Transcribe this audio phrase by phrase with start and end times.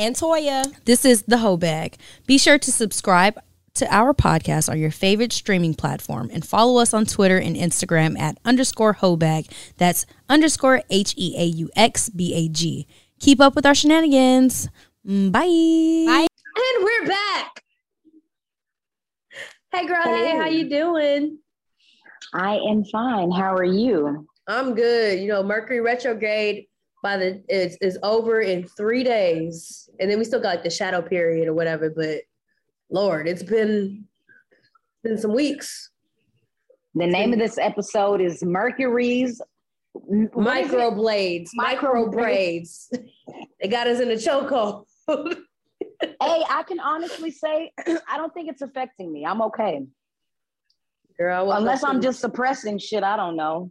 [0.00, 0.64] And Toya.
[0.86, 1.98] This is the Heaux Bag.
[2.26, 3.38] Be sure to subscribe
[3.74, 8.18] to our podcast on your favorite streaming platform and follow us on Twitter and Instagram
[8.18, 9.52] at underscore Heauxbag.
[9.76, 12.86] That's underscore H E A U X B A G.
[13.18, 14.70] Keep up with our shenanigans.
[15.06, 15.40] Mm, Bye.
[15.42, 16.26] Bye.
[16.56, 17.62] And we're back.
[19.70, 21.40] Hey girl, hey, how you doing?
[22.32, 23.30] I am fine.
[23.30, 24.26] How are you?
[24.46, 25.20] I'm good.
[25.20, 26.68] You know, Mercury retrograde
[27.02, 29.88] by the it's, is over in three days.
[29.98, 32.20] And then we still got like the shadow period or whatever, but
[32.90, 34.04] Lord, it's been
[35.02, 35.90] been some weeks.
[36.94, 39.40] The name of this episode is Mercury's
[40.34, 42.90] Micro blades, micro Micro braids.
[43.60, 44.84] they got us in a chokehold.
[46.02, 47.72] Hey, I can honestly say
[48.08, 49.26] I don't think it's affecting me.
[49.26, 49.84] I'm okay.
[51.18, 53.02] Girl, Unless I'm just suppressing shit.
[53.02, 53.70] I don't know.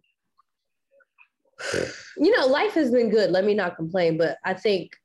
[2.18, 3.32] you know, life has been good.
[3.32, 4.96] Let me not complain, but I think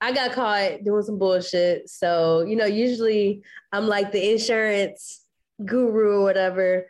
[0.00, 1.88] I got caught doing some bullshit.
[1.88, 5.24] So, you know, usually I'm like the insurance
[5.64, 6.86] guru or whatever.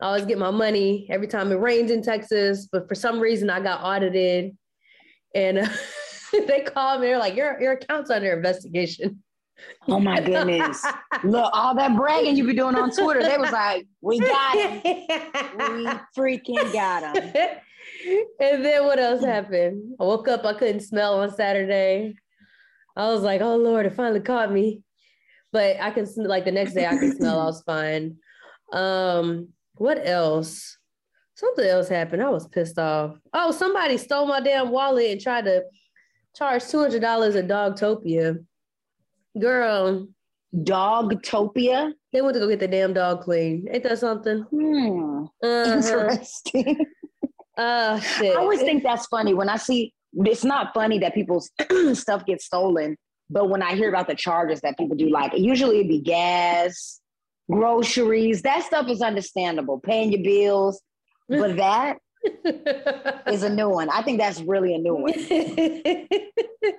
[0.00, 3.50] I always get my money every time it rains in Texas, but for some reason
[3.50, 4.56] I got audited
[5.34, 5.68] and uh,
[6.32, 7.08] they called me.
[7.08, 9.22] They're like, your, your account's under investigation.
[9.88, 10.84] Oh my goodness.
[11.24, 14.82] Look, all that bragging you be doing on Twitter, they was like, we got him.
[15.58, 17.58] We freaking got him.
[18.40, 19.94] And then what else happened?
[20.00, 22.14] I woke up, I couldn't smell on Saturday.
[22.96, 24.82] I was like, oh Lord, it finally caught me.
[25.52, 28.16] But I can sm- like the next day I can smell, I was fine.
[28.72, 30.76] Um, what else?
[31.34, 32.22] Something else happened.
[32.22, 33.16] I was pissed off.
[33.32, 35.62] Oh, somebody stole my damn wallet and tried to
[36.36, 38.44] charge $200 at Dogtopia.
[39.40, 40.08] Girl,
[40.54, 41.92] Dogtopia.
[42.12, 43.66] they went to go get the damn dog clean.
[43.70, 44.40] Ain't that something?
[44.50, 45.24] Hmm.
[45.42, 45.76] Uh-huh.
[45.76, 46.84] Interesting.
[47.58, 48.36] Oh shit.
[48.36, 51.50] I always think that's funny when I see it's not funny that people's
[51.94, 52.96] stuff gets stolen,
[53.28, 57.00] but when I hear about the charges that people do, like usually it'd be gas,
[57.50, 60.80] groceries, that stuff is understandable, paying your bills,
[61.28, 61.98] but that
[63.26, 63.90] is a new one.
[63.90, 65.14] I think that's really a new one.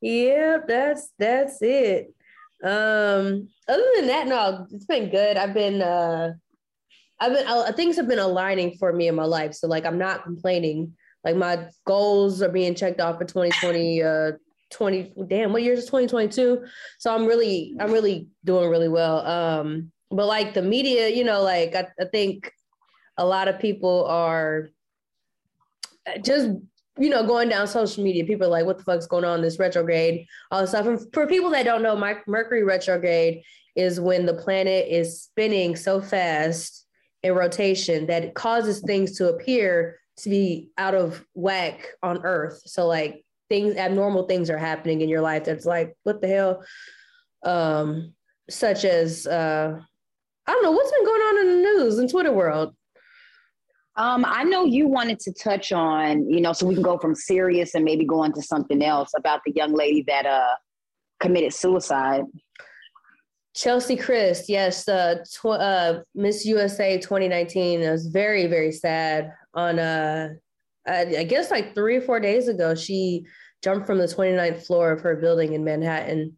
[0.00, 2.14] yeah, that's that's it.
[2.62, 5.36] Um, other than that, no, it's been good.
[5.36, 6.34] I've been uh
[7.20, 9.54] I've been uh, things have been aligning for me in my life.
[9.54, 10.94] So like I'm not complaining.
[11.24, 14.32] Like my goals are being checked off for 2020 uh
[14.70, 16.64] 20 damn what year is 2022
[16.98, 19.24] so i'm really i'm really doing really well.
[19.26, 22.50] Um but like the media you know like i, I think
[23.16, 24.70] a lot of people are
[26.22, 26.48] just
[26.98, 28.24] you know going down social media.
[28.24, 30.26] People are like what the fuck's going on this retrograde?
[30.50, 30.86] All this stuff.
[30.86, 33.42] And for people that don't know my mercury retrograde
[33.76, 36.83] is when the planet is spinning so fast
[37.24, 42.60] in rotation that causes things to appear to be out of whack on earth.
[42.66, 46.64] So like things abnormal things are happening in your life that's like what the hell?
[47.44, 48.12] Um
[48.50, 49.74] such as uh
[50.46, 52.76] i don't know what's been going on in the news and twitter world?
[53.96, 57.14] Um, I know you wanted to touch on, you know, so we can go from
[57.14, 60.54] serious and maybe go on to something else about the young lady that uh
[61.20, 62.24] committed suicide.
[63.54, 67.82] Chelsea Kryst, yes, uh, tw- uh, Miss USA 2019.
[67.82, 69.32] It was very, very sad.
[69.54, 70.30] On, uh,
[70.86, 73.24] I, I guess like three or four days ago, she
[73.62, 76.36] jumped from the 29th floor of her building in Manhattan.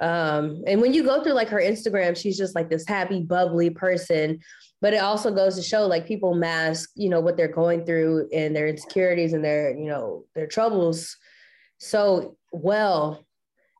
[0.00, 3.70] Um, and when you go through like her Instagram, she's just like this happy, bubbly
[3.70, 4.38] person.
[4.80, 8.28] But it also goes to show like people mask, you know, what they're going through
[8.32, 11.16] and their insecurities and their, you know, their troubles
[11.78, 13.26] so well.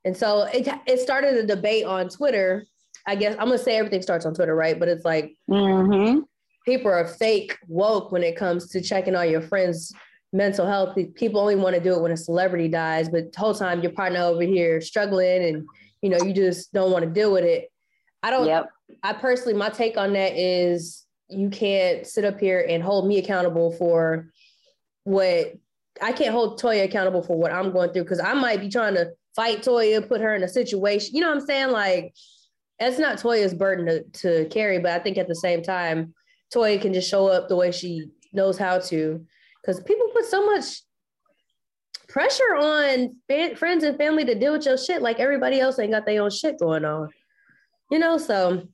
[0.04, 2.64] And so it, it started a debate on Twitter.
[3.06, 4.78] I guess I'm gonna say everything starts on Twitter, right?
[4.78, 6.20] But it's like Mm-hmm.
[6.64, 9.92] people are fake woke when it comes to checking on your friends'
[10.32, 10.96] mental health.
[11.14, 13.92] People only want to do it when a celebrity dies, but the whole time your
[13.92, 15.66] partner over here struggling and
[16.02, 17.70] you know you just don't want to deal with it.
[18.22, 18.46] I don't.
[18.46, 18.70] Yep.
[19.02, 23.18] I personally, my take on that is you can't sit up here and hold me
[23.18, 24.30] accountable for
[25.04, 25.54] what
[26.02, 28.94] I can't hold Toya accountable for what I'm going through because I might be trying
[28.94, 31.14] to fight Toya, put her in a situation.
[31.14, 31.70] You know what I'm saying?
[31.70, 32.14] Like,
[32.78, 36.14] it's not Toya's burden to, to carry, but I think at the same time,
[36.54, 39.24] Toya can just show up the way she knows how to.
[39.60, 40.82] Because people put so much
[42.08, 45.92] pressure on fa- friends and family to deal with your shit like everybody else ain't
[45.92, 47.08] got their own shit going on.
[47.90, 48.66] You know, so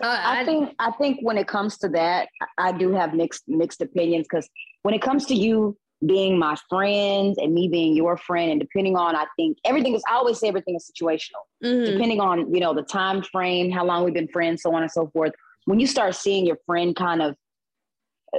[0.00, 3.80] I, I think I think when it comes to that, I do have mixed mixed
[3.80, 4.48] opinions because
[4.82, 5.76] when it comes to you
[6.06, 10.02] being my friend and me being your friend, and depending on, I think everything is.
[10.08, 11.86] I always say everything is situational, Mhm.
[11.86, 14.90] depending on you know the time frame, how long we've been friends, so on and
[14.90, 15.32] so forth.
[15.66, 17.36] When you start seeing your friend kind of,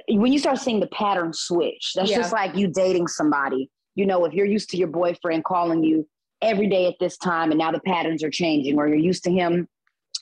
[0.09, 2.17] when you start seeing the pattern switch, that's Yeah.
[2.17, 3.69] just like you dating somebody.
[3.95, 6.07] You know, if you're used to your boyfriend calling you
[6.41, 9.31] every day at this time, and now the patterns are changing, or you're used to
[9.31, 9.67] him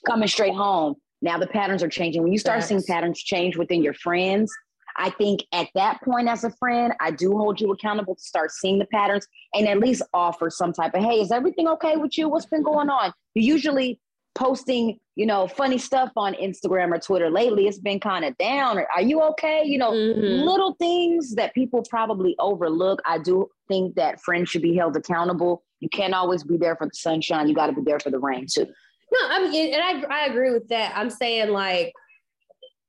[0.06, 0.95] coming straight home.
[1.22, 2.22] Now the patterns are changing.
[2.22, 4.54] When you start seeing patterns change within your friends,
[4.98, 8.51] I think at that point as a friend, I do hold you accountable to start
[8.51, 12.18] seeing the patterns and at least offer some type of, hey, is everything okay with
[12.18, 12.30] you?
[12.30, 13.13] What's been going on?
[13.34, 14.00] You're usually
[14.36, 17.30] posting, you know, funny stuff on Instagram or Twitter.
[17.30, 18.80] Lately, it's been kind of down.
[18.80, 19.63] Or, Are you okay?
[19.63, 20.44] You know, Mhm.
[20.44, 23.00] little things that people probably overlook.
[23.06, 25.63] I do think that friends should be held accountable.
[25.81, 27.48] You can't always be there for the sunshine.
[27.48, 28.66] You got to be there for the rain too.
[28.66, 30.98] No, I mean, and I I agree with that.
[30.98, 31.94] I'm saying like,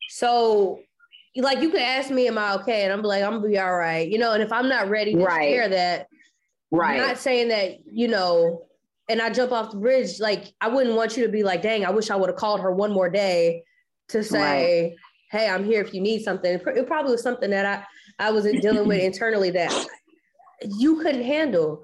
[0.09, 0.79] so,
[1.37, 3.77] like you could ask me, "Am I okay?" And I'm like, "I'm gonna be all
[3.77, 4.33] right," you know.
[4.33, 5.51] And if I'm not ready to Right.
[5.51, 6.07] share that,
[6.71, 7.01] right?
[7.01, 8.67] I'm not saying that you know.
[9.09, 11.85] And I jump off the bridge, like I wouldn't want you to be like, "Dang,
[11.85, 13.63] I wish I would have called her one more day
[14.09, 14.97] to say,
[15.31, 18.31] hey, I'm here if you need something." It it probably was something that I I
[18.31, 19.73] wasn't dealing with internally that
[20.79, 21.83] you couldn't handle.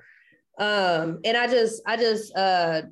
[0.59, 2.83] Um, and I just, I just, uh,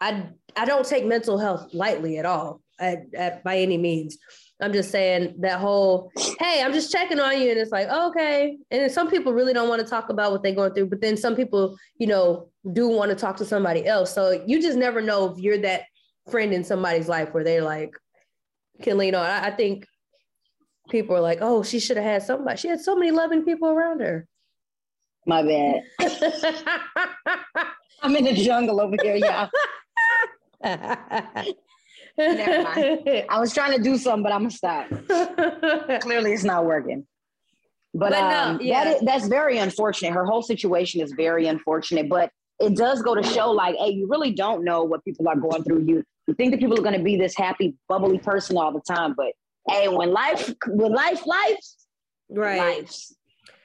[0.00, 4.18] I, I don't take mental health lightly at all, at, at by any means.
[4.60, 8.56] I'm just saying that whole, hey, I'm just checking on you, and it's like, okay.
[8.70, 11.16] And some people really don't want to talk about what they're going through, but then
[11.16, 14.14] some people, you know, do want to talk to somebody else.
[14.14, 15.82] So you just never know if you're that
[16.30, 17.90] friend in somebody's life where they're like,
[18.82, 19.26] can lean on.
[19.26, 19.86] I, I think
[20.88, 22.56] people are like, oh, she should have had somebody.
[22.56, 24.26] She had so many loving people around her.
[25.26, 25.82] My bad.
[28.02, 29.50] I'm in the jungle over here, y'all.
[32.18, 34.88] Never I was trying to do something, but I'm gonna stop.
[36.00, 37.06] Clearly, it's not working.
[37.94, 38.84] But, But no, um, yeah.
[38.84, 40.12] that is, that's very unfortunate.
[40.12, 44.06] Her whole situation is very unfortunate, but it does go to show, like, hey, you
[44.08, 45.84] really don't know what people are going through.
[45.86, 48.80] You you think that people are going to be this happy, bubbly person all the
[48.80, 49.32] time, but
[49.68, 51.86] hey, when life, when life, life's
[52.30, 52.58] right.
[52.58, 53.14] life's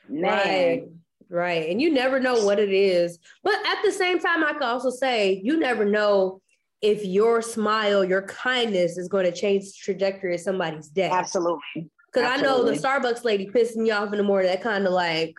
[0.07, 0.31] man.
[0.31, 0.83] Right.
[1.30, 1.69] Right.
[1.69, 3.18] And you never know what it is.
[3.42, 6.42] But at the same time, I could also say you never know
[6.81, 11.10] if your smile, your kindness is going to change the trajectory of somebody's day.
[11.10, 11.89] Absolutely.
[12.12, 12.74] Because I know the.
[12.74, 15.36] Starbucks lady pissing me off in the morning, that kind of like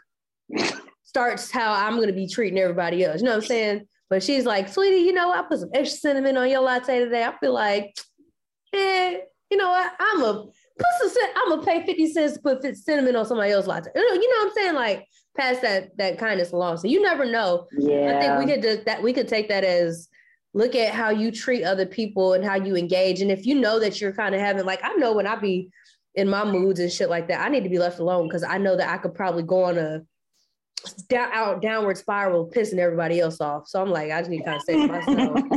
[1.03, 3.21] starts how I'm going to be treating everybody else.
[3.21, 3.87] You know what I'm saying?
[4.09, 7.25] But she's like, sweetie, you know, I put some extra cinnamon on your latte today.
[7.25, 7.95] I feel like,
[8.75, 9.19] eh,
[9.51, 9.93] you know what?
[9.99, 10.45] I'm a
[10.79, 11.25] put some.
[11.37, 13.91] I'm gonna pay 50 cents to put fit- cinnamon on somebody else's latte.
[13.95, 14.75] You know, you know what I'm saying?
[14.75, 15.07] Like
[15.37, 16.79] pass that that kindness along.
[16.79, 17.67] So you never know.
[17.77, 18.17] Yeah.
[18.17, 20.09] I think we could just that we could take that as
[20.55, 23.21] look at how you treat other people and how you engage.
[23.21, 25.71] And if you know that you're kind of having like I know when I be
[26.15, 28.59] in my moods and shit like that, I need to be left alone because I
[28.59, 30.03] know that I could probably go on a
[31.09, 33.69] down out downward spiral pissing everybody else off.
[33.69, 35.41] So I'm like, I just need to kind of to myself.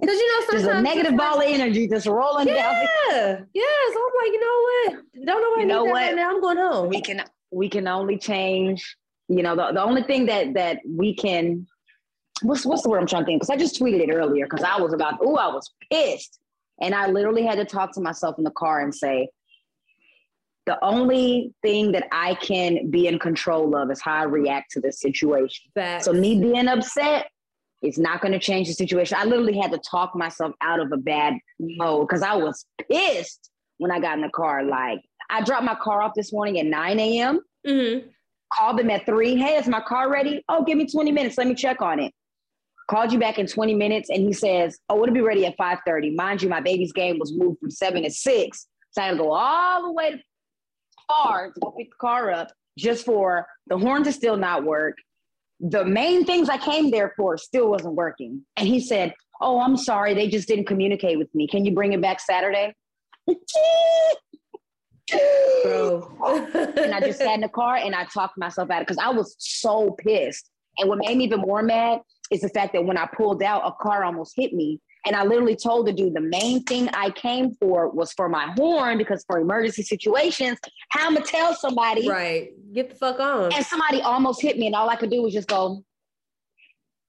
[0.00, 2.56] Because you know, There's a negative ball of energy just rolling down.
[2.56, 3.62] Yeah, yeah.
[3.92, 5.26] So I'm like, you know what?
[5.26, 5.92] Don't nobody You know what?
[5.92, 6.28] right now.
[6.28, 6.88] I'm going home.
[6.88, 7.22] we can
[7.52, 8.96] we can only change
[9.28, 11.66] you know the, the only thing that that we can
[12.42, 14.64] what's what's the word i'm trying to think because i just tweeted it earlier because
[14.64, 16.38] i was about oh i was pissed
[16.80, 19.28] and i literally had to talk to myself in the car and say
[20.66, 24.80] the only thing that i can be in control of is how i react to
[24.80, 26.04] this situation Facts.
[26.04, 27.26] so me being upset
[27.82, 30.90] is not going to change the situation i literally had to talk myself out of
[30.92, 35.42] a bad mode because i was pissed when i got in the car like i
[35.42, 38.04] dropped my car off this morning at 9 a.m Mhm.
[38.52, 39.34] called them at three.
[39.36, 40.44] Hey, is my car ready?
[40.48, 41.38] Oh, give me 20 minutes.
[41.38, 42.12] Let me check on it.
[42.88, 46.14] Called you back in 20 minutes and he says, Oh, it'll be ready at 5:30.
[46.14, 48.66] Mind you, my baby's game was moved from seven to six.
[48.90, 50.18] So I had to go all the way to
[51.08, 52.48] far to go pick the car up
[52.78, 54.96] just for the horn to still not work.
[55.60, 58.42] The main things I came there for still wasn't working.
[58.56, 61.48] And he said, Oh, I'm sorry, they just didn't communicate with me.
[61.48, 62.74] Can you bring it back Saturday?
[65.62, 66.10] Bro.
[66.76, 68.98] and I just sat in the car and I talked myself out of it because
[68.98, 70.50] I was so pissed.
[70.78, 72.00] And what made me even more mad
[72.32, 74.80] is the fact that when I pulled out, a car almost hit me.
[75.04, 78.52] And I literally told the dude the main thing I came for was for my
[78.56, 80.58] horn because for emergency situations,
[80.90, 82.50] how I'm gonna tell somebody right.
[82.72, 83.52] Get the fuck on.
[83.52, 85.82] and somebody almost hit me, and all I could do was just go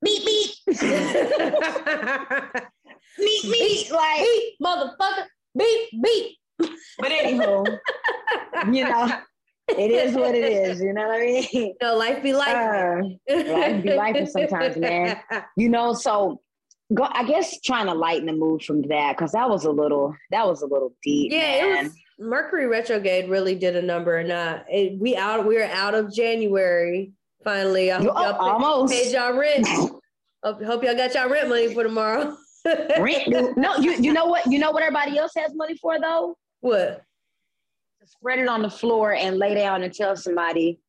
[0.03, 0.49] beep beep
[3.17, 5.25] beep beep like beep, motherfucker.
[5.55, 6.37] Beep, beep.
[6.97, 7.77] but anywho,
[8.71, 9.07] you know,
[9.69, 10.81] it is what it is.
[10.81, 11.73] You know what I mean?
[11.81, 12.55] No, life be life.
[12.55, 15.19] Uh, life be life sometimes, man.
[15.57, 16.41] You know, so
[16.93, 17.07] go.
[17.09, 20.15] I guess trying to lighten the mood from that because that was a little.
[20.31, 21.31] That was a little deep.
[21.31, 21.77] Yeah, man.
[21.77, 25.45] it was Mercury retrograde really did a number, and uh, it, we out.
[25.47, 27.11] We are out of January
[27.43, 27.91] finally.
[27.91, 28.93] I hope Oh, y'all almost.
[28.93, 29.67] paid y'all rent.
[29.67, 32.35] hope, hope y'all got y'all rent money for tomorrow.
[32.99, 33.57] Rent.
[33.57, 34.45] No, you you know what?
[34.49, 36.37] You know what everybody else has money for though?
[36.61, 37.01] What?
[38.05, 40.79] Spread it on the floor and lay down and tell somebody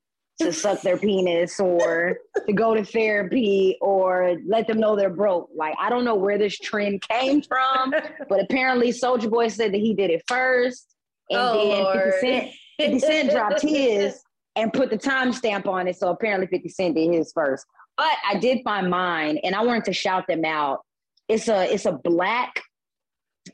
[0.41, 5.49] to suck their penis or to go to therapy or let them know they're broke.
[5.55, 7.95] Like I don't know where this trend came from,
[8.29, 10.97] but apparently Soulja Boy said that he did it first.
[11.31, 14.21] And Oh, then 50 Cent 50 Cent dropped his
[14.57, 15.97] and put the timestamp on it.
[15.97, 17.65] So apparently 50 Cent did his first.
[17.97, 20.81] But I did find mine and I wanted to shout them out.
[21.29, 22.61] It's a it's a black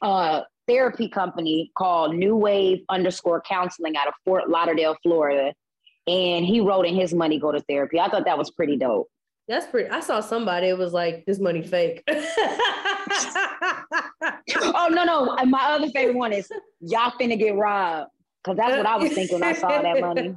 [0.01, 5.53] uh therapy company called New Wave underscore counseling out of Fort Lauderdale, Florida.
[6.07, 8.01] And he wrote in his money go to therapy.
[8.01, 9.09] I thought that was pretty dope.
[9.49, 9.91] That's pretty.
[9.91, 10.69] I saw somebody.
[10.69, 12.03] It was like this money fake.
[14.53, 15.37] Oh no, no.
[15.47, 16.51] My other favorite one is
[16.81, 18.11] y'all finna get robbed.
[18.43, 20.33] Cause that's what I was thinking when I saw that money.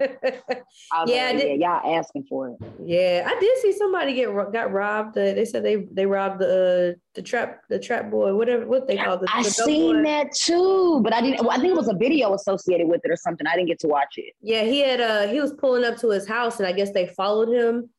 [0.91, 2.57] I was Yeah, like, did- yeah, y'all asking for it.
[2.83, 5.17] Yeah, I did see somebody get got robbed.
[5.17, 8.87] Uh, they said they they robbed the uh, the trap the trap boy, whatever what
[8.87, 9.27] they call the.
[9.33, 10.03] I the seen boy.
[10.09, 11.39] that too, but I didn't.
[11.41, 13.47] Well, I think it was a video associated with it or something.
[13.47, 14.33] I didn't get to watch it.
[14.41, 17.07] Yeah, he had uh he was pulling up to his house, and I guess they
[17.07, 17.89] followed him.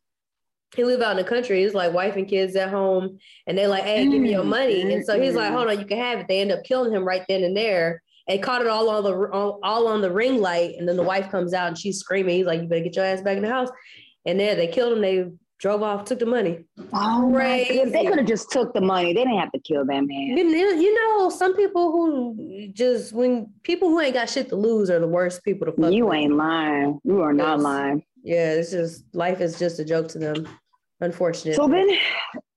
[0.77, 1.63] He lived out in the country.
[1.63, 4.83] He's like wife and kids at home, and they like, "Hey, give me your money."
[4.93, 5.55] And so he's like, Mm.
[5.57, 8.03] "Hold on, you can have it." They end up killing him right then and there.
[8.27, 11.03] And caught it all on the all, all on the ring light, and then the
[11.03, 12.37] wife comes out and she's screaming.
[12.37, 13.69] He's like, "You better get your ass back in the house."
[14.25, 15.03] And there they killed him.
[15.03, 15.27] They
[15.59, 16.65] drove off, took the money.
[16.95, 17.85] Oh Crazy.
[17.85, 19.13] They could have just took the money.
[19.13, 20.37] They didn't have to kill that man.
[20.39, 25.01] You know, some people who just when people who ain't got shit to lose are
[25.01, 25.93] the worst people to fuck.
[25.93, 26.17] You with.
[26.17, 26.99] ain't lying.
[27.05, 27.63] You are not Yes.
[27.63, 28.03] lying.
[28.23, 30.49] Yeah, it's just life is just a joke to them.
[31.01, 31.55] Unfortunately.
[31.55, 31.91] So then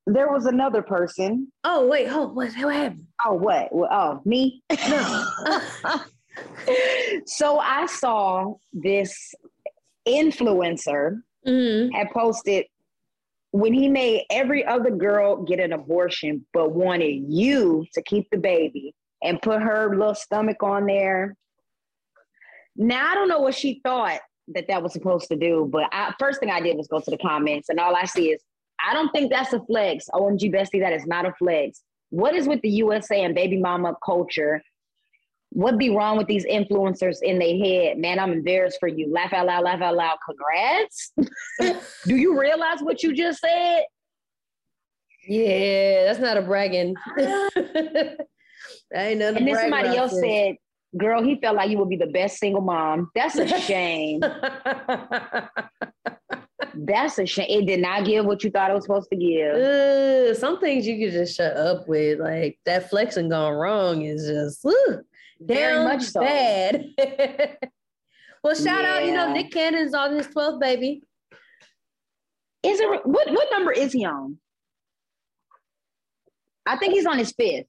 [0.08, 1.52] there was another person.
[1.64, 3.06] oh wait, hold what, what happened?
[3.26, 3.68] Oh, what?
[3.76, 4.64] Well, Oh, me?
[4.90, 5.28] No.
[7.26, 9.34] so I saw this
[10.08, 11.96] influencer Mm-hmm.
[11.96, 12.66] had posted
[13.52, 18.38] when he made every other girl get an abortion, but wanted you to keep the
[18.38, 21.38] baby and put her little stomach on there.
[22.76, 26.14] Now I don't know what she thought that that was supposed to do, but I,
[26.20, 28.42] first thing I did was go to the comments, and all I see is,
[28.84, 30.08] I don't think that's a flex.
[30.14, 31.82] OMG bestie, that is not a flex.
[32.10, 34.62] What is with the USA and baby mama culture?
[35.50, 37.98] What be wrong with these influencers in their head?
[37.98, 39.12] Man, I'm embarrassed for you.
[39.12, 40.18] Laugh out loud, laugh out loud.
[40.26, 41.14] Congrats.
[42.06, 43.84] Do you realize what you just said?
[45.28, 46.96] Yeah, that's not a bragging.
[47.18, 47.56] that
[48.94, 49.38] ain't nothing.
[49.38, 50.56] And then somebody else said,
[50.98, 53.12] Girl, he felt like you would be the best single mom.
[53.14, 54.22] That's a shame.
[56.86, 57.48] That's a shame.
[57.50, 59.56] It did not give what you thought it was supposed to give.
[59.56, 62.20] Ugh, some things you could just shut up with.
[62.20, 65.02] Like that flexing gone wrong is just ugh,
[65.40, 66.22] Very much so.
[66.22, 66.86] bad.
[68.44, 69.34] well, shout out, you know, Yeah.
[69.34, 71.02] Nick Cannon's on his 12th baby.
[72.64, 74.38] Is it what what number is he on?
[76.66, 77.68] I think he's on his fifth.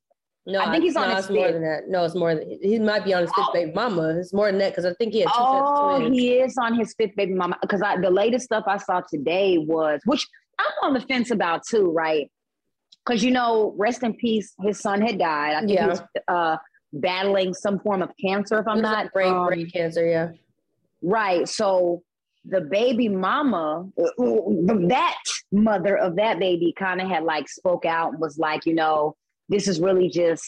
[0.48, 1.88] No, I think he's on no, his it's more than that.
[1.88, 3.52] No, it's more than he might be on his fifth Oh.
[3.52, 4.16] baby mama.
[4.18, 6.16] It's more than that because I think he had two Oh, sets of twins.
[6.18, 7.58] he is on his fifth baby mama.
[7.60, 10.26] Because the latest stuff I saw today was, which
[10.58, 12.30] I'm on the fence about too, right?
[13.04, 15.54] Because you know, rest in peace, his son had died.
[15.54, 15.82] I think Yeah.
[15.84, 16.56] he was uh,
[16.94, 20.30] battling some form of cancer, if I'm not on brain, um, brain cancer, yeah.
[21.02, 21.46] Right.
[21.46, 22.02] So
[22.46, 24.06] the baby mama, uh,
[24.88, 25.18] that
[25.52, 29.14] mother of that baby kind of had like spoke out and was like, you know,
[29.48, 30.44] this is really just,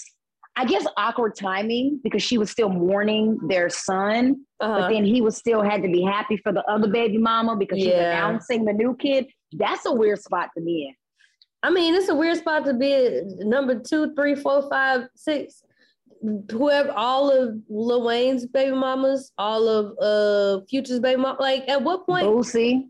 [0.56, 4.88] I guess, awkward timing because she was still mourning their son, but Uh-huh.
[4.88, 7.88] then he was still had to be happy for the other baby mama because she's
[7.88, 8.10] Yeah.
[8.10, 9.26] announcing the new kid.
[9.52, 10.94] That's a weird spot to be in.
[11.62, 15.62] I mean, it's a weird spot to be number two, three, four, five, six.
[16.50, 21.40] Whoever, all of Lil Wayne's baby mamas, all of uh Future's baby mama.
[21.40, 22.88] Like, at what point, Boosie.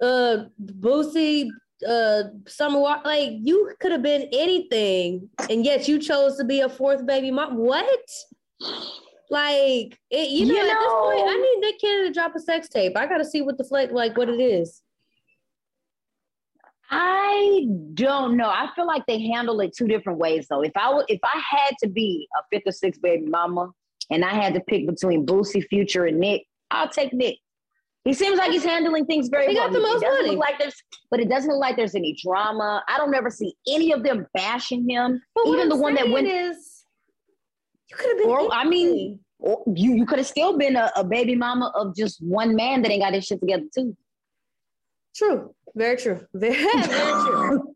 [0.00, 1.50] uh, Boosie,
[1.88, 6.60] uh, Summer Walker, like you could have been anything, and yet you chose to be
[6.60, 7.56] a fourth baby mom.
[7.56, 8.08] What?
[9.30, 12.40] Like, it, you know, You at this point, I need Nick Cannon to drop a
[12.40, 12.96] sex tape.
[12.96, 14.82] I got to see what the flex, like, what it is.
[16.90, 18.50] I don't know.
[18.50, 20.60] I feel like they handle it two different ways though.
[20.60, 23.70] If I would, if I had to be a fifth or sixth baby mama
[24.10, 27.38] and I had to pick between Boosie, Future, and Nick, I'll take Nick.
[28.04, 29.54] He seems like he's handling things very well.
[29.54, 30.34] He got the most money.
[30.34, 30.74] Like there's,
[31.10, 32.82] but it doesn't look like there's any drama.
[32.88, 35.22] I don't ever see any of them bashing him.
[35.34, 36.26] But Even the one that went.
[36.26, 36.84] is,
[37.88, 38.28] you could have been.
[38.28, 39.20] Or, I mean.
[39.38, 42.82] Or you you could have still been a, a baby mama of just one man
[42.82, 43.96] that ain't got his shit together too.
[45.14, 45.54] True.
[45.74, 46.26] Very true.
[46.34, 46.54] Very,
[46.86, 47.71] very true.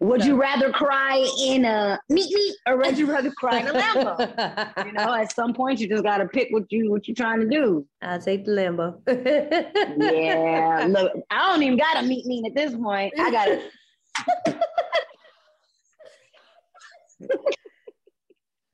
[0.00, 3.72] Would you rather cry in a meet me or would you rather cry in a
[3.72, 4.84] Lambo?
[4.86, 7.48] you know, at some point you just gotta pick what you what you're trying to
[7.48, 7.86] do.
[8.02, 9.00] I'll take the Lambo.
[9.98, 10.86] Yeah.
[10.88, 13.12] Look, I don't even gotta meet me at this point.
[13.18, 13.62] I gotta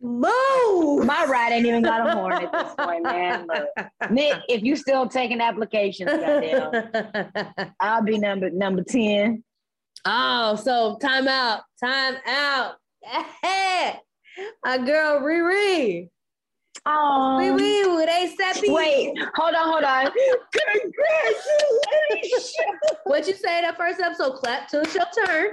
[0.01, 1.07] Move.
[1.07, 3.47] my ride ain't even got a horn at this point, man.
[3.47, 9.43] Look, Nick, if you still taking applications, goddamn, I'll be number number 10.
[10.05, 11.63] Oh, so time out.
[11.83, 12.75] Time out.
[14.67, 16.09] Our girl Riri.
[16.87, 18.63] Oh Riri with ASAP.
[18.73, 20.11] wait, hold on, hold on.
[22.13, 22.55] Congratulations.
[23.05, 24.35] What you say that first episode?
[24.35, 25.53] Clap till it's your turn.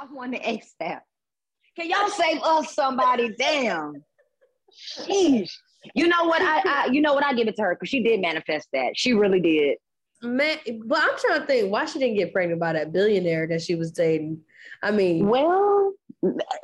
[0.00, 1.00] I want to ASAP.
[1.76, 3.34] Can y'all save us somebody?
[3.38, 4.02] Damn.
[4.72, 5.50] Sheesh.
[5.94, 6.42] You know what?
[6.42, 7.24] I, I you know what?
[7.24, 8.92] I give it to her because she did manifest that.
[8.96, 9.78] She really did.
[10.22, 13.62] Man, but I'm trying to think why she didn't get pregnant by that billionaire that
[13.62, 14.40] she was dating.
[14.82, 15.92] I mean, Well,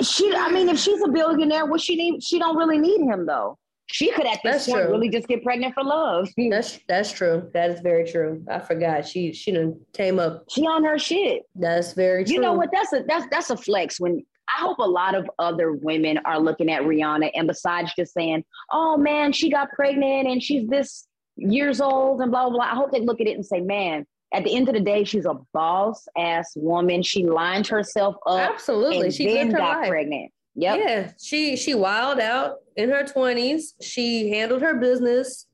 [0.03, 0.35] she.
[0.35, 2.23] I mean, if she's a billionaire, what she need?
[2.23, 3.59] She don't really need him though.
[3.87, 4.93] She could at this That's point true.
[4.93, 6.29] really just get pregnant for love.
[6.51, 7.49] that's that's true.
[7.53, 8.45] That is very true.
[8.51, 10.45] I forgot she she done came up.
[10.51, 11.43] She on her shit.
[11.55, 12.35] That's very true.
[12.35, 12.71] You know what?
[12.73, 14.01] That's a that's that's a flex.
[14.01, 18.15] When I hope a lot of other women are looking at Rihanna, and besides just
[18.15, 21.07] saying, "Oh man, she got pregnant and she's this
[21.37, 22.65] years old," and blah blah blah.
[22.65, 25.05] I hope they look at it and say, "Man, at the end of the day,
[25.05, 27.03] she's a boss ass woman.
[27.03, 29.89] She lined herself up Absolutely, she then got life.
[29.89, 30.79] pregnant." Yep.
[30.79, 33.75] Yeah, she she wilded out in her twenties.
[33.81, 35.47] She handled her business.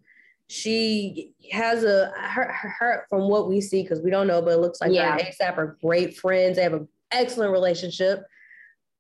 [0.48, 4.54] She has a her, her, her from what we see because we don't know, but
[4.54, 5.12] it looks like Yeah.
[5.12, 6.56] her and ASAP are great friends.
[6.56, 8.24] They have an excellent relationship.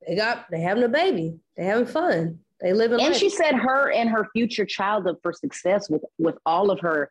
[0.06, 1.34] They got they having a baby.
[1.56, 2.38] They having fun.
[2.62, 3.16] They live in And life.
[3.16, 7.10] she said her and her future child up for success with with all of her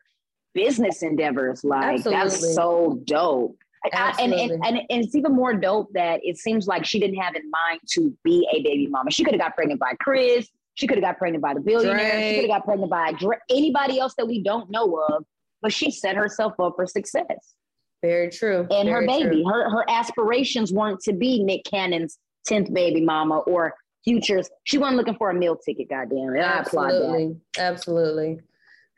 [0.54, 1.64] business endeavors.
[1.64, 2.22] Like Absolutely.
[2.22, 3.56] that's so dope.
[3.94, 7.16] I- and, and, and, and it's even more dope that it seems like she didn't
[7.16, 9.10] have in mind to be a baby mama.
[9.10, 10.48] She could have got pregnant by Chris.
[10.74, 12.28] She could have got pregnant by the billionaire.
[12.30, 13.12] She could have got pregnant by
[13.48, 15.24] anybody else that we don't know of.
[15.62, 17.54] But she set herself up for success.
[18.02, 18.66] Very true.
[18.70, 19.48] And her baby, true.
[19.50, 24.48] her her aspirations weren't to be Nick Cannon's tenth baby mama or Future's.
[24.64, 25.88] She wasn't looking for a meal ticket.
[25.88, 26.94] Goddamn, and I applaud that.
[26.94, 27.36] Absolutely.
[27.58, 28.40] Absolutely.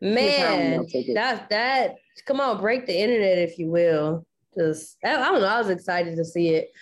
[0.01, 4.27] Man, that that come on, break the internet if you will.
[4.57, 5.47] Just I, I don't know.
[5.47, 6.73] I was excited to see it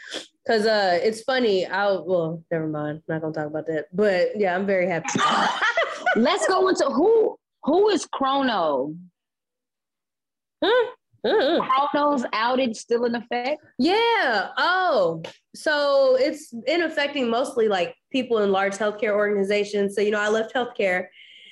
[0.45, 1.67] because uh, it's funny.
[1.67, 3.03] I'll well, never mind.
[3.09, 3.87] I'm not gonna talk about that.
[3.93, 5.21] But yeah, I'm very happy.
[6.17, 8.95] Let's go into who who is Kronos?
[10.63, 10.91] Huh?
[11.27, 11.69] Mm-hmm.
[11.93, 13.61] Kronos outage still in effect?
[13.79, 14.49] Yeah.
[14.57, 15.23] Oh,
[15.55, 19.95] so it's in affecting mostly like people in large healthcare organizations.
[19.95, 21.07] So you know, I left healthcare.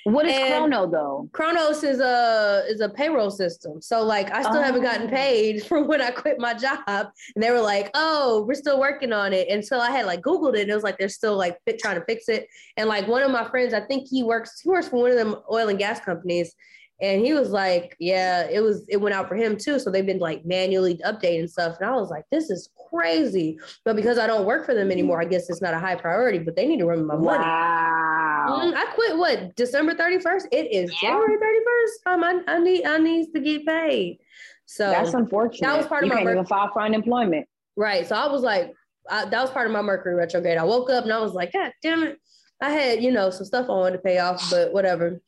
[0.05, 1.29] What is And- Chrono though?
[1.33, 3.81] Kronos is a is a payroll system.
[3.81, 5.11] So like I still haven't gotten Oh.
[5.11, 6.79] paid from when I quit my job.
[6.87, 10.21] And they were like, "Oh, we're still working on it." And so I had like
[10.21, 10.61] Googled it.
[10.61, 12.47] And it was like they're still like fi- trying to fix it.
[12.77, 15.17] And like one of my friends, I think he works he works for one of
[15.17, 16.55] them oil and gas companies.
[17.01, 20.05] And he was like, "Yeah, it was it went out for him too." So they've
[20.05, 21.77] been like manually updating stuff.
[21.79, 25.21] And I was like, "This is crazy." But because I don't work for them anymore,
[25.21, 26.39] I guess it's not a high priority.
[26.39, 27.43] But they need to run my money.
[27.43, 28.61] Wow.
[28.63, 30.47] Mm, I quit what December 31st.
[30.51, 31.09] It is Yeah.
[31.11, 32.13] January 31st.
[32.13, 34.19] Um, I, I need I need to get paid.
[34.65, 35.67] So That's unfortunate.
[35.67, 37.47] that was part of you my can't even file for unemployment.
[37.75, 38.05] right.
[38.07, 38.73] So I was like,
[39.09, 40.57] I, that was part of my Mercury retrograde.
[40.57, 42.19] I woke up and I was like, God damn it.
[42.61, 45.21] I had, you know, some stuff I wanted to pay off, but whatever.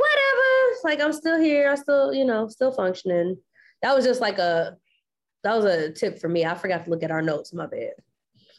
[0.00, 0.72] Whatever.
[0.72, 1.70] It's like I'm still here.
[1.70, 3.36] I still, you know, still functioning.
[3.82, 4.76] That was just like a
[5.44, 6.44] that was a tip for me.
[6.44, 7.92] I forgot to look at our notes my bad.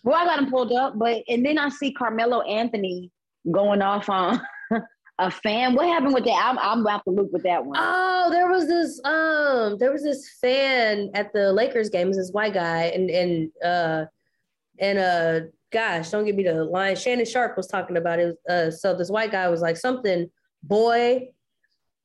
[0.04, 3.12] Well, I got them pulled up, but and then I see Carmelo Anthony
[3.50, 4.42] going off on
[5.20, 5.76] a fan.
[5.76, 6.44] What happened with that?
[6.44, 7.78] I'm I'm about to loop with that one.
[7.80, 12.32] Oh, there was this um there was this fan at the Lakers game, it this
[12.32, 14.06] white guy and and uh
[14.80, 16.96] and uh gosh, don't give me the line.
[16.96, 18.36] Shannon Sharpe was talking about it.
[18.50, 20.30] Uh so this white guy was like something
[20.64, 21.30] boy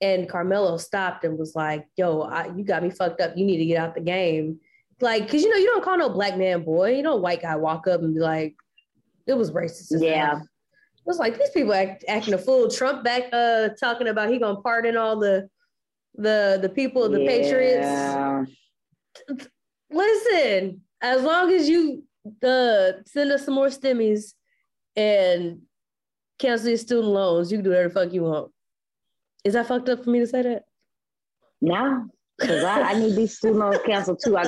[0.00, 3.36] and Carmelo stopped and was like, "Yo, I, you got me fucked up.
[3.36, 4.60] You need to get out the game."
[5.00, 6.94] Like, cause you know you don't call no black man boy.
[6.96, 8.54] You know, white guy walk up and be like,
[9.26, 10.26] "It was racist." as Yeah.
[10.26, 12.68] hell." It was like these people act, acting a fool.
[12.68, 15.48] Trump back uh talking about he gonna pardon all the
[16.14, 17.86] the the people, of the Patriots.
[19.90, 22.02] Listen, as long as you
[22.42, 24.32] uh send us some more stimmies
[24.96, 25.62] and
[26.38, 28.52] cancel your student loans, you can do whatever the fuck you want.
[29.44, 30.64] Is that fucked up for me to say that?
[31.60, 32.06] No,
[32.38, 34.36] Because I, I, need these student loans canceled too.
[34.36, 34.44] I,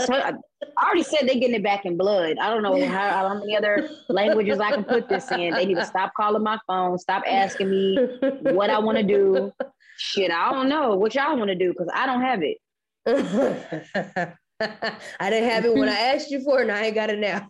[0.83, 2.37] already said they're getting it back in blood.
[2.41, 5.53] I don't know how, how many other languages I can put this in.
[5.53, 7.99] They need to stop calling my phone, stop asking me
[8.43, 9.53] what I want to do.
[9.97, 12.59] Shit, I don't know what y'all want to do because I don't have it.
[14.61, 17.19] I didn't have it when I asked you for it, and I ain't got it
[17.19, 17.49] now.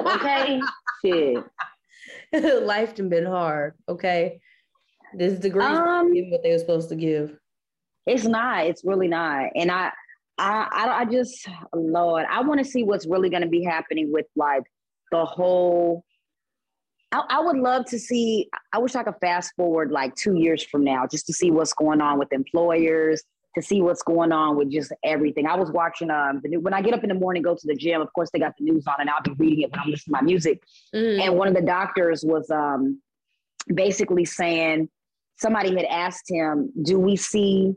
[0.00, 0.60] okay,
[1.04, 1.44] shit.
[2.62, 3.74] Life has been hard.
[3.88, 4.40] Okay,
[5.14, 7.36] this degree um, give what they were supposed to give.
[8.06, 8.66] It's not.
[8.66, 9.50] It's really not.
[9.54, 9.92] And I,
[10.38, 14.12] I, I, I just, Lord, I want to see what's really going to be happening
[14.12, 14.64] with like
[15.10, 16.04] the whole.
[17.12, 18.48] I, I would love to see.
[18.72, 21.74] I wish I could fast forward like two years from now, just to see what's
[21.74, 23.22] going on with employers,
[23.54, 25.46] to see what's going on with just everything.
[25.46, 27.66] I was watching um the new when I get up in the morning, go to
[27.66, 28.00] the gym.
[28.00, 30.14] Of course, they got the news on, and I'll be reading it when I'm listening
[30.14, 30.62] to my music.
[30.94, 31.20] Mm.
[31.20, 33.00] And one of the doctors was um
[33.72, 34.88] basically saying
[35.38, 37.74] somebody had asked him, "Do we see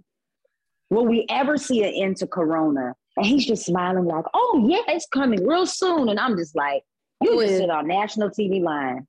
[0.89, 2.93] Will we ever see an end to Corona?
[3.17, 6.09] And he's just smiling like, oh yeah, it's coming real soon.
[6.09, 6.83] And I'm just like,
[7.21, 9.07] you just sit on national TV line.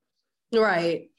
[0.55, 1.11] Right.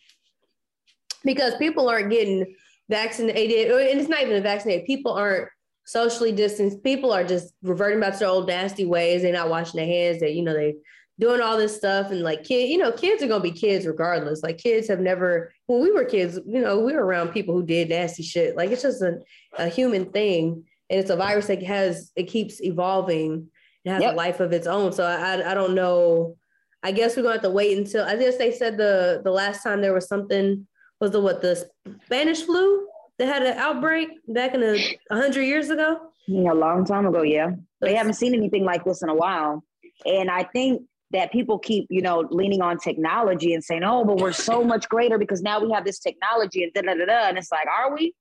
[1.24, 2.56] Because people aren't getting
[2.90, 4.86] vaccinated, and it's not even vaccinated.
[4.86, 5.50] People aren't
[5.86, 6.84] socially distanced.
[6.84, 9.22] People are just reverting back to their old nasty ways.
[9.22, 10.20] They're not washing their hands.
[10.20, 10.76] They, you know, they
[11.20, 14.44] doing all this stuff and like kid, you know, kids are gonna be kids regardless.
[14.44, 17.66] Like kids have never when we were kids, you know, we were around people who
[17.66, 18.56] did nasty shit.
[18.56, 19.20] Like it's just a,
[19.58, 20.66] a human thing.
[20.90, 23.48] And it's a virus that has it keeps evolving.
[23.84, 24.14] It has yep.
[24.14, 24.92] a life of its own.
[24.92, 26.38] So I I don't know.
[26.84, 29.64] I guess we're gonna have to wait until I guess they said the the last
[29.64, 30.68] time there was something
[31.00, 31.68] was the what the
[32.06, 32.88] Spanish flu
[33.20, 36.12] that had an outbreak back in a hundred years ago.
[36.28, 37.52] Yeah, a long time ago, yeah.
[37.82, 39.64] They haven't seen anything like this in a while.
[40.06, 44.18] And I think that people keep, you know, leaning on technology and saying, oh, but
[44.18, 47.28] we're so much greater because now we have this technology and da da da da.
[47.30, 48.14] And it's like, are we?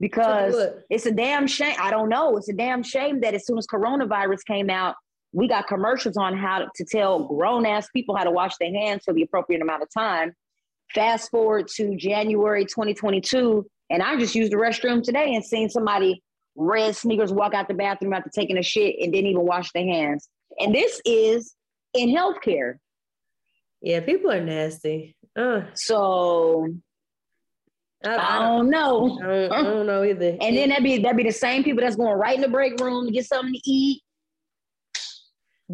[0.00, 0.54] Because
[0.90, 1.76] it's a damn shame.
[1.78, 2.36] I don't know.
[2.36, 4.96] It's a damn shame that as soon as coronavirus came out,
[5.32, 9.02] we got commercials on how to tell grown ass people how to wash their hands
[9.04, 10.32] for the appropriate amount of time.
[10.94, 16.22] Fast forward to January 2022, and I just used the restroom today and seen somebody
[16.56, 19.84] red sneakers walk out the bathroom after taking a shit and didn't even wash their
[19.84, 20.28] hands.
[20.58, 21.54] And this is
[21.94, 22.74] in healthcare.
[23.82, 25.16] Yeah, people are nasty.
[25.36, 25.62] Uh.
[25.74, 26.68] So
[28.04, 29.18] I, I, don't know.
[29.20, 30.36] I don't, I don't, know either.
[30.40, 32.78] And then that'd be that'd be the same people that's going right in the break
[32.80, 34.02] room to get something to eat,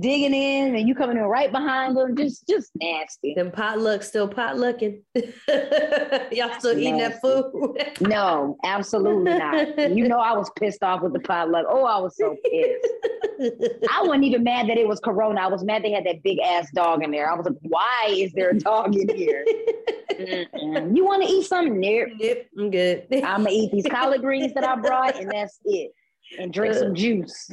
[0.00, 2.16] digging in, and you coming in right behind them.
[2.16, 3.34] Just just nasty.
[3.34, 5.00] Them potlucks still potlucking.
[6.32, 7.76] Y'all still eating that food?
[8.00, 9.96] no, absolutely not.
[9.96, 11.66] You know I was pissed off with the potluck.
[11.68, 12.88] Oh, I was so pissed.
[13.90, 15.40] I wasn't even mad that it was Corona.
[15.40, 17.30] I was mad they had that big ass dog in there.
[17.30, 19.44] I was like, why is there a dog in here?
[20.18, 22.08] you want to eat something there?
[22.08, 23.06] Yep, I'm good.
[23.12, 25.92] I'm gonna eat these collard greens that I brought, and that's it.
[26.38, 27.50] And drink uh, some juice.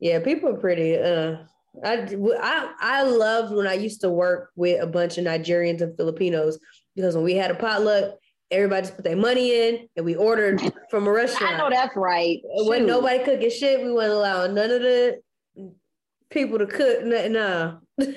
[0.00, 0.98] Yeah, people are pretty.
[0.98, 1.38] Uh,
[1.84, 5.96] I, I I loved when I used to work with a bunch of Nigerians and
[5.96, 6.58] Filipinos
[6.94, 8.14] because when we had a potluck,
[8.50, 10.60] everybody just put their money in and we ordered
[10.90, 11.54] from a restaurant.
[11.54, 12.40] I know that's right.
[12.44, 15.20] When nobody cooking shit, we wouldn't allow none of the
[16.30, 17.04] people to cook.
[17.04, 17.78] No,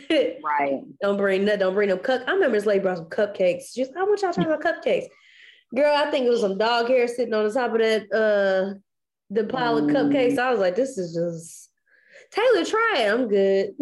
[0.43, 0.81] right.
[1.01, 1.59] Don't bring that.
[1.59, 2.21] Don't bring them cook.
[2.27, 3.73] I remember this lady brought some cupcakes.
[3.75, 5.07] Just how much y'all talking about cupcakes?
[5.75, 8.79] Girl, I think it was some dog hair sitting on the top of that uh
[9.29, 9.83] the pile mm.
[9.83, 10.39] of cupcakes.
[10.39, 11.58] I was like, this is just
[12.31, 13.11] Taylor, try it.
[13.11, 13.73] I'm good.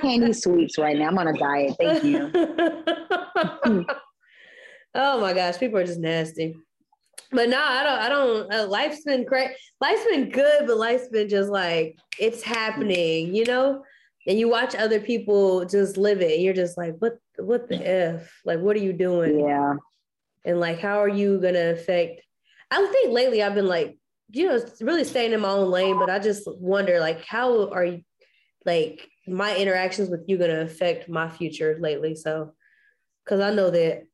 [0.00, 1.08] Candy sweets right now.
[1.08, 1.76] I'm on a diet.
[1.78, 2.30] Thank you.
[4.94, 6.56] oh my gosh, people are just nasty.
[7.32, 7.98] But no, I don't.
[8.00, 8.52] I don't.
[8.52, 9.50] Uh, life's been great.
[9.80, 13.84] Life's been good, but life's been just like it's happening, you know.
[14.26, 17.18] And you watch other people just live it, and you're just like, what?
[17.38, 18.32] What the f?
[18.44, 19.38] Like, what are you doing?
[19.40, 19.74] Yeah.
[20.44, 22.20] And like, how are you gonna affect?
[22.72, 23.96] I think lately I've been like
[24.32, 27.84] you know, really staying in my own lane, but I just wonder like how are
[27.84, 28.02] you
[28.64, 32.14] like my interactions with you gonna affect my future lately?
[32.14, 32.52] So
[33.28, 34.04] cause I know that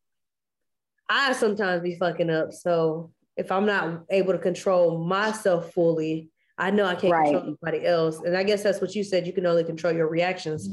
[1.09, 2.53] I sometimes be fucking up.
[2.53, 7.25] So if I'm not able to control myself fully, I know I can't right.
[7.25, 8.21] control anybody else.
[8.21, 9.27] And I guess that's what you said.
[9.27, 10.69] You can only control your reactions.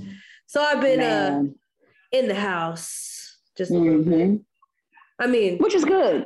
[0.48, 1.44] So I've been uh
[2.12, 3.14] in the house
[3.58, 4.38] just mm-hmm.
[5.20, 6.26] I mean, which is good.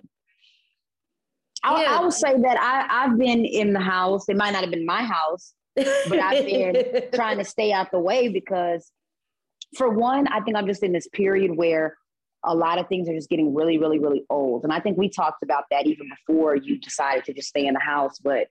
[1.75, 1.97] I, yeah.
[1.97, 4.29] I will say that I, I've been in the house.
[4.29, 7.99] It might not have been my house, but I've been trying to stay out the
[7.99, 8.91] way because,
[9.75, 11.97] for one, I think I'm just in this period where
[12.45, 14.63] a lot of things are just getting really, really, really old.
[14.63, 17.73] And I think we talked about that even before you decided to just stay in
[17.73, 18.19] the house.
[18.19, 18.47] But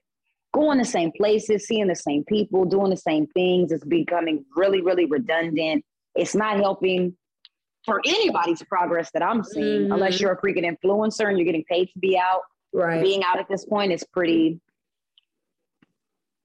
[0.53, 4.81] going the same places, seeing the same people, doing the same things is becoming really,
[4.81, 5.83] really redundant.
[6.15, 7.15] It's not helping
[7.85, 9.93] for anybody's progress that I'm seeing, mm-hmm.
[9.93, 12.41] unless you're a freaking influencer and you're getting paid to be out.
[12.73, 13.01] Right.
[13.01, 14.59] Being out at this point is pretty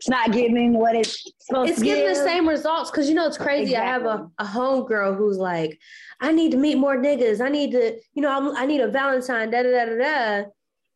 [0.02, 2.16] it's not giving what it's supposed it's to getting give.
[2.16, 3.76] the same results because you know it's crazy.
[3.76, 4.32] I have a, Exactly.
[4.40, 5.78] a homegirl who's like,
[6.20, 7.40] I need to meet more niggas.
[7.40, 9.96] I need to, you know, I'm, I need a Valentine, da da da da
[10.42, 10.48] da.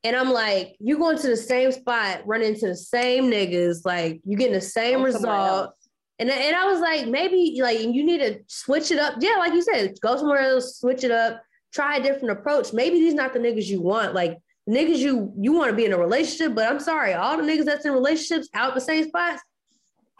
[0.02, 4.20] And I'm like, you going to the same spot, run into the same niggas, like
[4.24, 5.74] you getting the same somewhere result.
[6.18, 9.14] And, and I was like, maybe like you need to switch it up.
[9.20, 12.72] Yeah, like you said, go somewhere else, switch it up, try a different approach.
[12.72, 14.14] Maybe these not the niggas you want.
[14.14, 17.42] Like niggas you you want to be in a relationship, but I'm sorry, all the
[17.42, 19.42] niggas that's in relationships out the same spots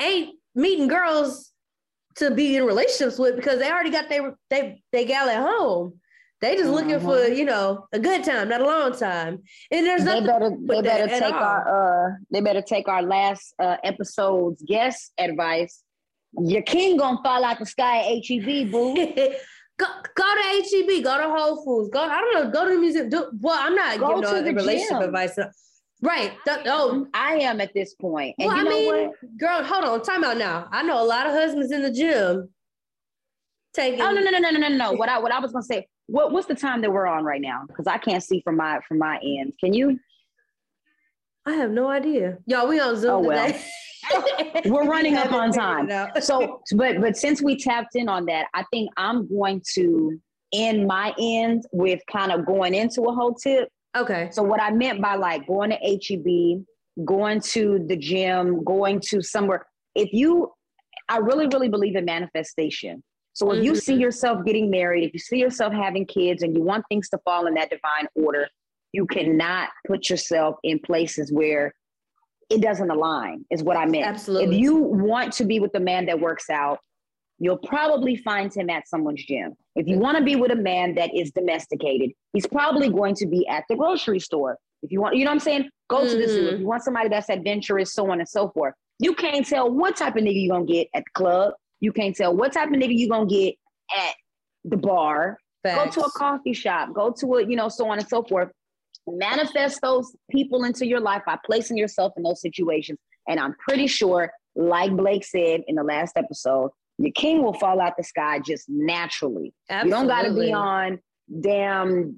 [0.01, 1.53] ain't meeting girls
[2.17, 6.01] to be in relationships with because they already got their they they gal at home.
[6.43, 7.37] They just looking for Mhm.
[7.37, 9.43] you know a good time, not a long time.
[9.71, 10.27] And there's They nothing.
[10.27, 15.83] better they better take our uh they better take our last uh episode's guest advice.
[16.39, 18.95] Your king gonna fall out the sky at HEB, boo.
[19.79, 22.01] go, go to HEB, go to Whole Foods, go.
[22.01, 23.09] I don't know, go to the museum.
[23.09, 25.03] Do, well, I'm not Go giving to no the relationship gym.
[25.03, 25.39] advice.
[26.03, 26.33] Right?
[26.45, 28.35] Th- oh, I am at this point.
[28.39, 29.39] And well, you I know mean, what?
[29.39, 30.69] girl, hold on, time out now.
[30.71, 32.51] I know a lot of husbands in the gym
[33.73, 34.01] taking.
[34.03, 34.93] Oh no no no no no no no.
[34.93, 35.87] What I what I was gonna say.
[36.07, 37.63] What what's the time that we're on right now?
[37.67, 39.55] Because I can't see from my from my end.
[39.59, 39.99] Can you?
[41.47, 42.39] I have no idea.
[42.47, 43.47] Y'all, we on Zoom Oh, well.
[43.47, 43.61] today.
[44.65, 45.89] We're running up on time.
[46.21, 50.19] So, but but since we tapped in on that, I think I'm going to
[50.53, 53.69] end my end with kind of going into a whole tip.
[53.97, 54.29] okay.
[54.33, 56.65] So what I meant by like going to HEB,
[57.05, 59.67] going to the gym, going to somewhere.
[59.95, 60.53] If you,
[61.09, 63.03] I really really believe in manifestation.
[63.33, 64.01] So if you see Mhm.
[64.01, 67.47] yourself getting married, if you see yourself having kids, and you want things to fall
[67.47, 68.49] in that divine order,
[68.93, 71.75] you cannot put yourself in places where
[72.51, 73.45] it doesn't align.
[73.51, 74.07] Is what I meant.
[74.07, 74.57] Absolutely.
[74.57, 76.79] If you want to be with a man that works out,
[77.39, 79.55] you'll probably find him at someone's gym.
[79.75, 83.27] If you want to be with a man that is domesticated, he's probably going to
[83.27, 84.57] be at the grocery store.
[84.83, 85.71] If you want, you know what I'm saying?
[85.89, 86.47] Go to the zoo.
[86.47, 86.61] If mm-hmm.
[86.63, 88.75] you want somebody that's adventurous, so on and so forth.
[88.99, 91.55] You can't tell what type of nigga you're gonna get at the club.
[91.81, 93.55] You can't tell what type of nigga you're gonna get
[93.97, 94.15] at
[94.65, 95.39] the bar.
[95.63, 95.97] Facts.
[95.97, 98.51] Go to a coffee shop, go to a, you know, so on and so forth.
[99.07, 102.99] Manifest those people into your life by placing yourself in those situations.
[103.29, 107.81] And I'm pretty sure, like Blake said in the last episode, your king will fall
[107.81, 109.53] out the sky just naturally.
[109.71, 110.99] You don't got to be on
[111.41, 112.17] damn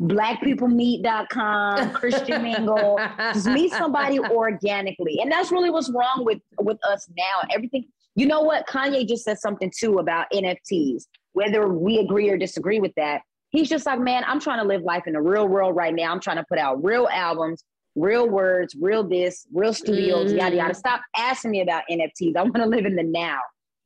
[0.00, 3.00] blackpeoplemeet.com, Christian Mingle.
[3.32, 5.18] Just meet somebody organically.
[5.20, 7.48] And that's really what's wrong with with us now.
[7.52, 8.66] Everything, you know what?
[8.66, 11.04] Kanye just said something too about NFTs.
[11.32, 14.82] Whether we agree or disagree with that, he's just like, man, I'm trying to live
[14.82, 16.12] life in the real world right now.
[16.12, 20.74] I'm trying to put out real albums, real words, real this, real studios, yada yada.
[20.74, 20.76] Mhm.
[20.76, 22.36] Stop asking me about NFTs.
[22.36, 23.38] I want to live in the now.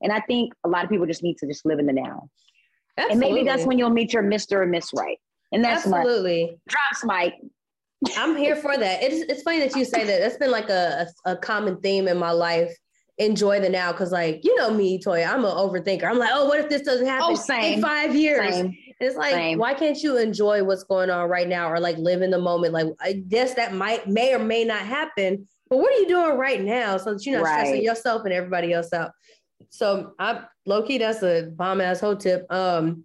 [0.03, 2.29] And I think a lot of people just need to just live in the now.
[2.96, 3.12] Absolutely.
[3.29, 4.53] And maybe that's when you'll meet your Mr.
[4.62, 5.18] or Miss Right.
[5.53, 6.59] And that's Absolutely.
[6.68, 7.35] drops, Mike.
[8.16, 9.03] I'm here for that.
[9.03, 10.20] It's it's funny that you say that.
[10.20, 12.75] That's been like a, a, a common theme in my life.
[13.18, 16.05] Enjoy the now, because like you know me, Toya, I'm an overthinker.
[16.05, 17.75] I'm like, oh, what if this doesn't happen Oh, same.
[17.75, 18.55] in five years?
[18.55, 18.75] Same.
[19.00, 19.58] It's like, Same.
[19.58, 22.74] why can't you enjoy what's going on right now, or like live in the moment?
[22.74, 26.36] Like, I guess that might may or may not happen, but what are you doing
[26.36, 29.12] right now so that you're not stressing yourself and everybody else out?
[29.70, 32.44] So, I low key, that's a bomb ass whole tip.
[32.52, 33.04] Um,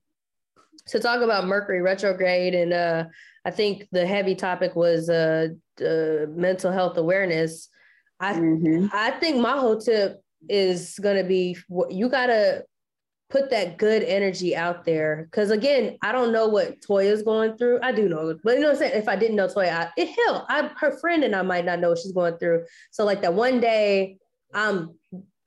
[0.87, 3.05] to talk about Mercury retrograde, and uh,
[3.45, 5.47] I think the heavy topic was uh,
[5.81, 7.69] uh mental health awareness.
[8.19, 8.89] I Mhm.
[8.93, 11.57] I think my whole tip is gonna be
[11.89, 12.65] you gotta
[13.35, 15.27] put that good energy out there.
[15.31, 17.79] Cause again, I don't know what Toya's going through.
[17.83, 18.93] I do know, but you know what I'm saying?
[18.95, 21.79] If I didn't know Toya, I, it hell, I her friend and I might not
[21.79, 22.63] know what she's going through.
[22.91, 24.17] So like that one day
[24.53, 24.95] I'm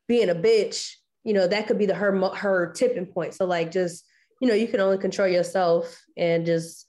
[0.07, 0.90] being a bitch,
[1.24, 3.33] you know, that could be the her her tipping point.
[3.33, 4.05] So like just,
[4.42, 6.87] you know, you can only control yourself and just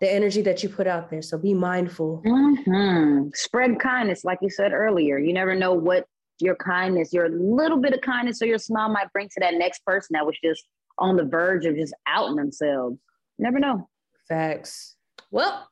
[0.00, 1.22] the energy that you put out there.
[1.22, 2.22] So be mindful.
[2.26, 3.36] Mhm.
[3.36, 5.16] Spread kindness, like you said earlier.
[5.16, 6.06] You never know what
[6.40, 9.84] your kindness, your little bit of kindness or your smile might bring to that next
[9.84, 10.64] person that was just
[10.98, 12.98] on the verge of just outing themselves.
[13.38, 13.88] Never know.
[14.28, 14.96] Facts.
[15.30, 15.68] Well,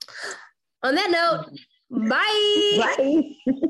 [0.83, 1.59] on that note,
[2.09, 2.79] bye.
[2.99, 3.69] Right?